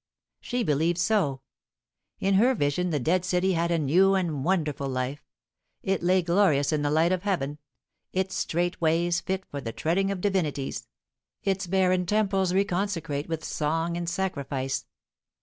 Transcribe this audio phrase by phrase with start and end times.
[0.39, 1.41] She believed so.
[2.19, 5.23] In her vision the dead city had a new and wonderful life;
[5.83, 7.59] it lay glorious in the light of heaven,
[8.11, 10.87] its strait ways fit for the treading of divinities,
[11.43, 14.87] its barren temples reconsecrate with song and sacrifice.